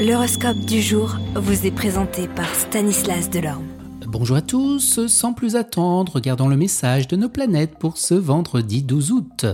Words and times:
L'horoscope 0.00 0.56
du 0.60 0.80
jour 0.80 1.18
vous 1.34 1.66
est 1.66 1.70
présenté 1.70 2.26
par 2.26 2.54
Stanislas 2.54 3.28
Delorme. 3.28 3.66
Bonjour 4.06 4.38
à 4.38 4.40
tous, 4.40 5.06
sans 5.06 5.34
plus 5.34 5.56
attendre, 5.56 6.12
regardons 6.14 6.48
le 6.48 6.56
message 6.56 7.06
de 7.06 7.16
nos 7.16 7.28
planètes 7.28 7.78
pour 7.78 7.98
ce 7.98 8.14
vendredi 8.14 8.82
12 8.82 9.12
août. 9.12 9.44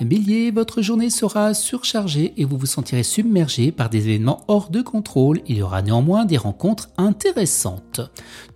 Bélier, 0.00 0.52
votre 0.52 0.82
journée 0.82 1.10
sera 1.10 1.52
surchargée 1.52 2.32
et 2.36 2.44
vous 2.44 2.56
vous 2.56 2.66
sentirez 2.66 3.02
submergé 3.02 3.72
par 3.72 3.90
des 3.90 4.08
événements 4.08 4.44
hors 4.46 4.70
de 4.70 4.82
contrôle. 4.82 5.40
Il 5.48 5.56
y 5.56 5.62
aura 5.62 5.82
néanmoins 5.82 6.24
des 6.26 6.36
rencontres 6.36 6.90
intéressantes. 6.96 8.00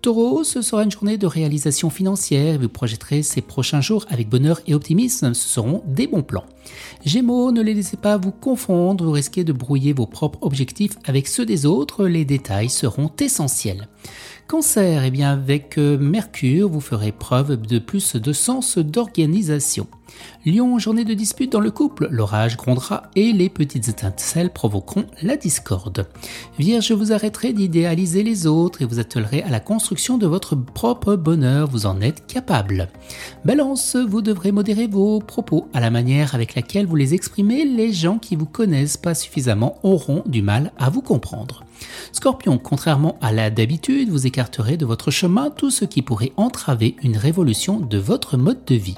Taureau, 0.00 0.44
ce 0.44 0.62
sera 0.62 0.84
une 0.84 0.92
journée 0.92 1.18
de 1.18 1.26
réalisation 1.26 1.90
financière. 1.90 2.60
Vous 2.60 2.68
projetterez 2.68 3.24
ces 3.24 3.40
prochains 3.40 3.80
jours 3.80 4.06
avec 4.10 4.28
bonheur 4.28 4.60
et 4.68 4.74
optimisme. 4.74 5.34
Ce 5.34 5.48
seront 5.48 5.82
des 5.88 6.06
bons 6.06 6.22
plans. 6.22 6.44
Gémeaux, 7.04 7.52
ne 7.52 7.62
les 7.62 7.74
laissez 7.74 7.96
pas 7.96 8.16
vous 8.16 8.30
confondre. 8.30 9.04
Vous 9.04 9.12
risquez 9.12 9.44
de 9.44 9.52
brouiller 9.52 9.92
vos 9.92 10.06
propres 10.06 10.38
objectifs 10.42 10.96
avec 11.04 11.28
ceux 11.28 11.46
des 11.46 11.66
autres. 11.66 12.06
Les 12.06 12.24
détails 12.24 12.68
seront 12.70 13.10
essentiels. 13.20 13.88
Cancer, 14.48 15.04
eh 15.04 15.10
bien 15.10 15.32
avec 15.32 15.78
euh, 15.78 15.96
Mercure, 15.98 16.68
vous 16.68 16.80
ferez 16.80 17.12
preuve 17.12 17.56
de 17.56 17.78
plus 17.78 18.16
de 18.16 18.32
sens 18.32 18.78
d'organisation. 18.78 19.86
Lion, 20.44 20.78
journée 20.78 21.04
de 21.04 21.14
dispute 21.14 21.52
dans 21.52 21.60
le 21.60 21.70
couple, 21.70 22.08
l'orage 22.10 22.56
grondera 22.56 23.04
et 23.14 23.32
les 23.32 23.48
petites 23.48 23.88
étincelles 23.88 24.50
provoqueront 24.50 25.04
la 25.22 25.36
discorde. 25.36 26.08
Vierge, 26.58 26.90
vous 26.90 27.12
arrêterez 27.12 27.52
d'idéaliser 27.52 28.24
les 28.24 28.48
autres 28.48 28.82
et 28.82 28.84
vous 28.84 28.98
attellerez 28.98 29.42
à 29.42 29.50
la 29.50 29.60
construction 29.60 30.18
de 30.18 30.26
votre 30.26 30.56
propre 30.56 31.14
bonheur, 31.14 31.68
vous 31.68 31.86
en 31.86 32.00
êtes 32.00 32.26
capable. 32.26 32.88
Balance, 33.44 33.94
vous 33.94 34.20
devrez 34.20 34.50
modérer 34.50 34.88
vos 34.88 35.20
propos 35.20 35.68
à 35.72 35.80
la 35.80 35.90
manière 35.90 36.34
avec 36.34 36.56
laquelle 36.56 36.86
vous 36.86 36.96
les 36.96 37.14
exprimez, 37.14 37.64
les 37.64 37.92
gens 37.92 38.18
qui 38.18 38.34
vous 38.34 38.46
connaissent 38.46 38.96
pas 38.96 39.14
suffisamment 39.14 39.78
auront 39.84 40.24
du 40.26 40.42
mal 40.42 40.72
à 40.76 40.90
vous 40.90 41.02
comprendre. 41.02 41.64
Scorpion, 42.12 42.58
contrairement 42.58 43.16
à 43.20 43.32
la 43.32 43.50
d'habitude, 43.50 44.10
vous 44.10 44.26
écarterez 44.26 44.76
de 44.76 44.86
votre 44.86 45.10
chemin 45.10 45.50
tout 45.50 45.70
ce 45.70 45.84
qui 45.84 46.02
pourrait 46.02 46.32
entraver 46.36 46.96
une 47.02 47.16
révolution 47.16 47.78
de 47.80 47.98
votre 47.98 48.36
mode 48.36 48.64
de 48.66 48.74
vie. 48.74 48.96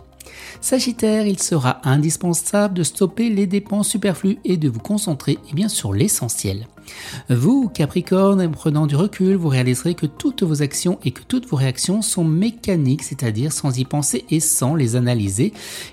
Sagittaire, 0.61 1.27
il 1.27 1.41
sera 1.41 1.81
indispensable 1.85 2.75
de 2.75 2.83
stopper 2.83 3.31
les 3.31 3.47
dépenses 3.47 3.89
superflues 3.89 4.39
et 4.45 4.57
de 4.57 4.69
vous 4.69 4.81
concentrer 4.81 5.39
eh 5.51 5.55
bien, 5.55 5.69
sur 5.69 5.93
l'essentiel. 5.93 6.67
Vous, 7.31 7.69
Capricorne, 7.69 8.43
en 8.43 8.51
prenant 8.51 8.87
du 8.87 8.97
recul, 8.97 9.37
vous 9.37 9.49
réaliserez 9.49 9.95
que 9.95 10.07
toutes 10.07 10.43
vos 10.43 10.63
actions 10.63 10.99
et 11.05 11.11
que 11.13 11.23
toutes 11.23 11.49
vos 11.49 11.57
réactions 11.57 12.03
sont 12.03 12.25
mécaniques, 12.25 13.03
c'est-à-dire 13.03 13.53
sans 13.53 13.79
y 13.79 13.85
penser 13.85 14.25
et 14.31 14.41
sans 14.41 14.75
les 14.75 14.97
analyser. 14.97 15.53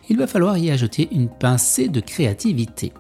Il 0.09 0.17
va 0.17 0.28
falloir 0.28 0.58
y 0.58 0.69
ajouter 0.69 1.08
une 1.12 1.30
pincée 1.30 1.88
de 1.88 2.02
créativité. 2.02 2.94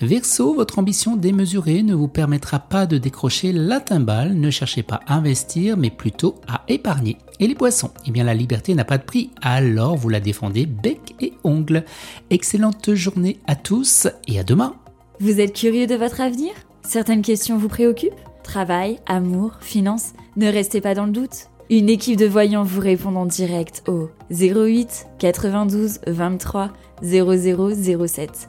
Verseau, 0.00 0.54
votre 0.54 0.78
ambition 0.78 1.16
démesurée 1.16 1.82
ne 1.82 1.94
vous 1.94 2.08
permettra 2.08 2.58
pas 2.58 2.86
de 2.86 2.98
décrocher 2.98 3.52
la 3.52 3.80
timbale, 3.80 4.34
ne 4.34 4.50
cherchez 4.50 4.82
pas 4.82 5.00
à 5.06 5.14
investir 5.14 5.76
mais 5.76 5.90
plutôt 5.90 6.36
à 6.48 6.62
épargner. 6.68 7.18
Et 7.40 7.46
les 7.46 7.54
poissons? 7.54 7.90
Eh 8.06 8.10
bien 8.10 8.24
la 8.24 8.34
liberté 8.34 8.74
n'a 8.74 8.84
pas 8.84 8.98
de 8.98 9.04
prix, 9.04 9.30
alors 9.42 9.96
vous 9.96 10.08
la 10.08 10.20
défendez 10.20 10.66
bec 10.66 11.14
et 11.20 11.32
ongle. 11.44 11.84
Excellente 12.30 12.94
journée 12.94 13.38
à 13.46 13.56
tous 13.56 14.08
et 14.28 14.38
à 14.38 14.44
demain. 14.44 14.74
Vous 15.20 15.40
êtes 15.40 15.54
curieux 15.54 15.86
de 15.86 15.94
votre 15.94 16.20
avenir? 16.20 16.52
Certaines 16.82 17.22
questions 17.22 17.58
vous 17.58 17.68
préoccupent? 17.68 18.12
Travail, 18.42 18.98
amour, 19.06 19.52
finances? 19.60 20.12
Ne 20.36 20.48
restez 20.48 20.80
pas 20.80 20.94
dans 20.94 21.06
le 21.06 21.12
doute. 21.12 21.48
Une 21.70 21.88
équipe 21.88 22.18
de 22.18 22.26
voyants 22.26 22.64
vous 22.64 22.80
répond 22.80 23.14
en 23.16 23.24
direct 23.24 23.82
au 23.88 24.10
08 24.30 25.06
92 25.18 26.00
23 26.06 26.70
0007. 27.02 28.48